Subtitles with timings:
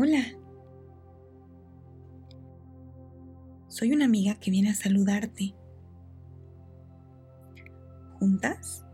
[0.00, 0.22] Hola.
[3.66, 5.56] Soy una amiga que viene a saludarte.
[8.20, 8.84] Juntas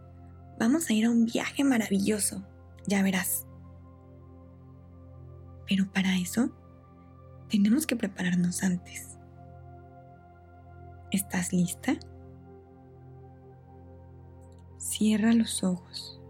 [0.59, 2.43] vamos a ir a un viaje maravilloso,
[2.87, 3.47] ya verás.
[5.69, 6.57] Pero para eso
[7.51, 9.19] tenemos que prepararnos antes.
[11.11, 11.99] ¿Estás lista?
[14.79, 16.24] Cierra los ojos.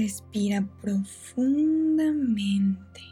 [0.00, 3.02] Respira profundamente.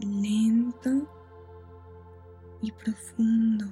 [0.00, 0.90] Lento
[2.62, 3.66] y profundo.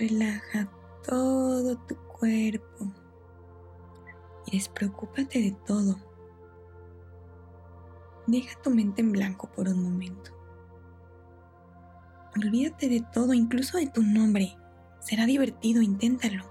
[0.00, 0.68] Relaja
[1.06, 2.92] todo tu cuerpo
[4.46, 6.11] y despreocúpate de todo.
[8.32, 10.30] Deja tu mente en blanco por un momento.
[12.34, 14.56] Olvídate de todo, incluso de tu nombre.
[15.00, 16.50] Será divertido, inténtalo.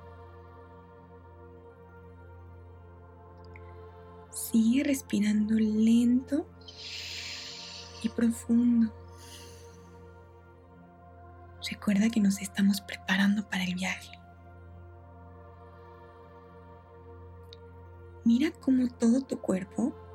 [4.30, 6.48] Sigue respirando lento
[8.04, 8.94] y profundo.
[11.68, 14.12] Recuerda que nos estamos preparando para el viaje.
[18.24, 20.11] Mira cómo todo tu cuerpo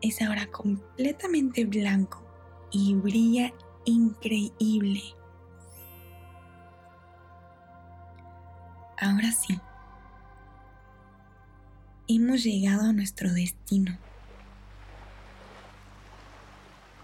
[0.00, 2.22] es ahora completamente blanco
[2.70, 3.52] y brilla
[3.84, 5.02] increíble.
[9.00, 9.58] Ahora sí,
[12.08, 13.96] hemos llegado a nuestro destino.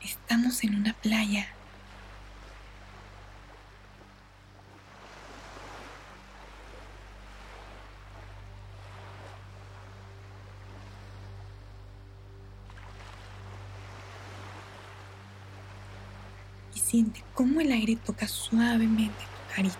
[0.02, 1.46] Estamos en una playa
[16.74, 19.78] Siente cómo el aire toca suavemente tu carita.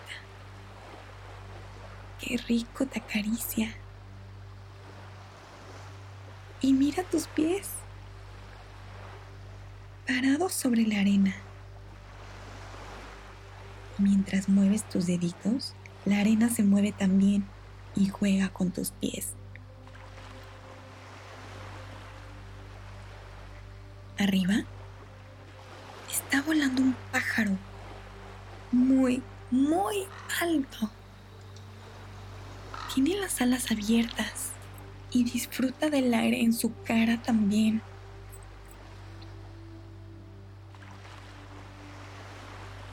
[2.21, 3.72] Qué rico te acaricia.
[6.60, 7.69] Y mira tus pies,
[10.09, 11.37] parados sobre la arena.
[13.99, 17.47] Mientras mueves tus deditos, la arena se mueve también
[17.94, 19.34] y juega con tus pies.
[24.19, 24.65] Arriba
[26.14, 27.50] está volando un pájaro
[28.70, 29.20] muy,
[29.50, 30.06] muy
[30.41, 30.91] alto.
[32.94, 34.53] Tiene las alas abiertas
[35.10, 37.82] y disfruta del aire en su cara también.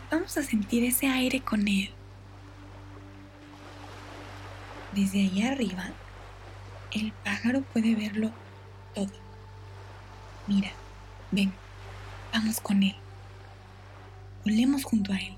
[0.09, 1.91] Vamos a sentir ese aire con él.
[4.93, 5.91] Desde ahí arriba,
[6.91, 8.31] el pájaro puede verlo
[8.95, 9.13] todo.
[10.47, 10.71] Mira,
[11.29, 11.53] ven,
[12.33, 12.95] vamos con él.
[14.43, 15.37] Volemos junto a Él.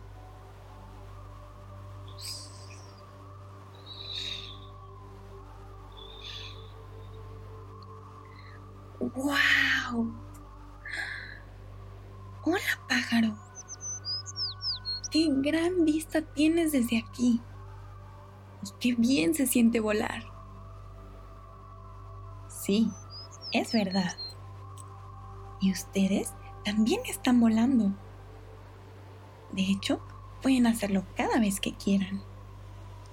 [9.00, 10.14] ¡Wow!
[12.46, 13.36] Hola pájaro.
[15.12, 17.42] Qué gran vista tienes desde aquí.
[18.64, 20.24] Y qué bien se siente volar.
[22.48, 22.90] Sí,
[23.52, 24.16] es verdad.
[25.60, 26.34] Y ustedes
[26.64, 27.92] también están volando.
[29.54, 30.02] De hecho,
[30.42, 32.22] pueden hacerlo cada vez que quieran.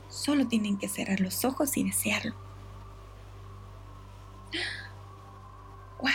[0.08, 2.34] Solo tienen que cerrar los ojos y desearlo.
[6.00, 6.10] ¡Wow!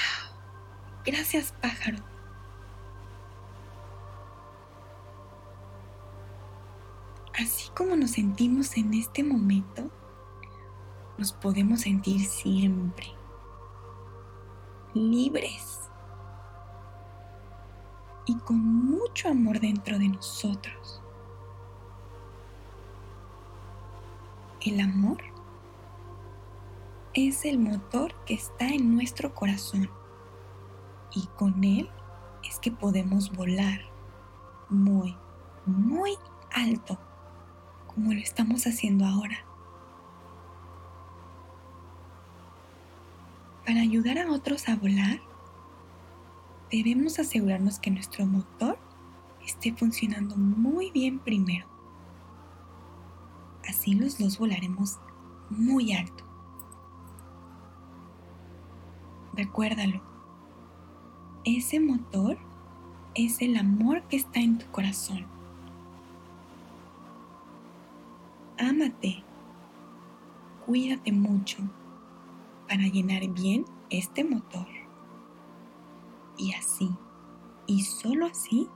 [1.05, 1.99] Gracias, pájaro.
[7.37, 9.91] Así como nos sentimos en este momento,
[11.17, 13.13] nos podemos sentir siempre
[14.95, 15.74] libres
[18.25, 21.01] y con mucho amor dentro de nosotros.
[24.61, 25.17] El amor
[27.13, 29.89] es el motor que está en nuestro corazón
[31.13, 31.89] y con él
[32.43, 33.81] es que podemos volar
[34.69, 35.15] muy,
[35.65, 36.17] muy
[36.51, 36.99] alto
[37.87, 39.45] como lo estamos haciendo ahora.
[43.65, 45.21] Para ayudar a otros a volar,
[46.83, 48.77] debemos asegurarnos que nuestro motor
[49.45, 51.65] esté funcionando muy bien primero.
[53.67, 54.99] Así los dos volaremos
[55.49, 56.23] muy alto.
[59.33, 60.01] Recuérdalo,
[61.43, 62.37] ese motor
[63.13, 65.25] es el amor que está en tu corazón.
[68.57, 69.23] Ámate,
[70.65, 71.57] cuídate mucho
[72.67, 74.84] para llenar bien este motor.
[76.37, 76.89] Y así,
[77.67, 78.67] y solo así,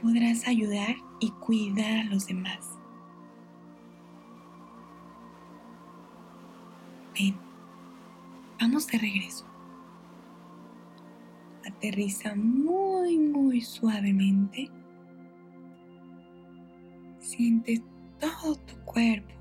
[0.00, 2.78] podrás ayudar y cuidar a los demás.
[7.18, 7.36] Ven,
[8.60, 9.46] vamos de regreso.
[11.66, 14.70] Aterriza muy, muy suavemente.
[17.18, 17.82] Siente
[18.20, 19.32] todo tu cuerpo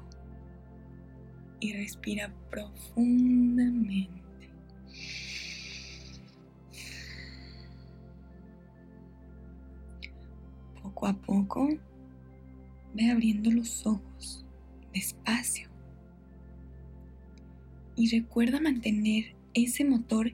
[1.59, 4.49] y respira profundamente.
[10.93, 11.69] Poco a poco,
[12.93, 14.45] ve abriendo los ojos
[14.93, 15.69] despacio
[17.95, 20.33] y recuerda mantener ese motor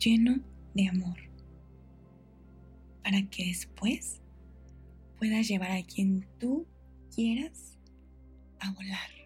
[0.00, 0.40] lleno
[0.74, 1.16] de amor
[3.04, 4.20] para que después
[5.16, 6.66] puedas llevar a quien tú
[7.14, 7.78] quieras
[8.58, 9.19] a volar.